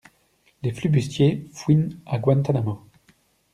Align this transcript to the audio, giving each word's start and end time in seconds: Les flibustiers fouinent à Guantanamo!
Les 0.63 0.71
flibustiers 0.71 1.47
fouinent 1.53 2.01
à 2.07 2.17
Guantanamo! 2.17 2.87